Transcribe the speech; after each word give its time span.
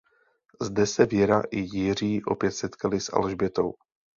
Zde 0.61 0.87
se 0.87 1.05
Věra 1.05 1.41
i 1.51 1.77
Jiří 1.77 2.21
opět 2.25 2.51
setkali 2.51 3.01
s 3.01 3.13
Alžbětou. 3.13 3.73